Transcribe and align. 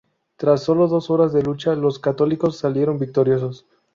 Tras 0.35 0.63
sólo 0.63 0.87
dos 0.87 1.11
horas 1.11 1.31
de 1.31 1.43
lucha 1.43 1.75
los 1.75 1.99
católicos 1.99 2.57
salieron 2.57 2.97
victoriosos. 2.97 3.67